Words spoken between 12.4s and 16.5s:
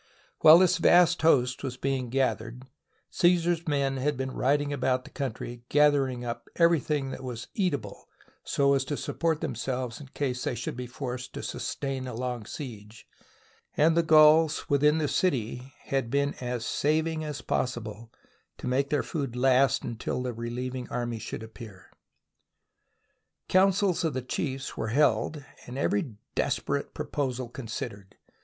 siege, and the Gauls within the city had been